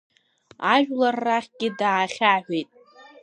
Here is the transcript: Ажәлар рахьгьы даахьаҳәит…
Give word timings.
Ажәлар 0.73 1.15
рахьгьы 1.25 1.69
даахьаҳәит… 1.79 2.69